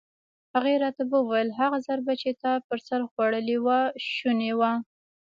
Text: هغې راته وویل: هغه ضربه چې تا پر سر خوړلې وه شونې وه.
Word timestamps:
هغې 0.53 0.75
راته 0.83 1.03
وویل: 1.13 1.49
هغه 1.59 1.77
ضربه 1.87 2.13
چې 2.21 2.29
تا 2.41 2.51
پر 2.67 2.79
سر 2.87 3.01
خوړلې 3.11 3.57
وه 3.65 3.79
شونې 4.13 4.51
وه. 4.59 4.71